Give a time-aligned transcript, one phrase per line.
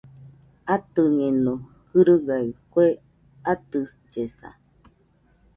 [0.73, 1.53] Atɨñeno
[1.91, 2.85] gɨrɨgaɨ kue
[3.51, 4.49] atɨllesa